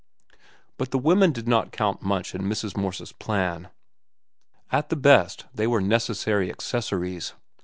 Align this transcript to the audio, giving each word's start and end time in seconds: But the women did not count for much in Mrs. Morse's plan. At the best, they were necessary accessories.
But 0.77 0.89
the 0.89 0.97
women 0.97 1.31
did 1.31 1.47
not 1.47 1.71
count 1.71 1.99
for 1.99 2.07
much 2.07 2.33
in 2.33 2.41
Mrs. 2.41 2.75
Morse's 2.75 3.11
plan. 3.11 3.69
At 4.71 4.89
the 4.89 4.95
best, 4.95 5.45
they 5.53 5.67
were 5.67 5.79
necessary 5.79 6.49
accessories. 6.49 7.35